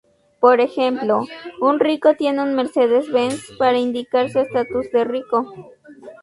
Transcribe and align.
Por 0.39 0.61
ejemplo: 0.61 1.27
un 1.59 1.79
rico 1.79 2.15
tiene 2.15 2.41
un 2.41 2.55
Mercedes 2.55 3.11
Benz 3.11 3.51
para 3.59 3.77
indicar 3.77 4.31
su 4.31 4.39
estatus 4.39 4.89
de 4.91 5.03
rico. 5.03 5.45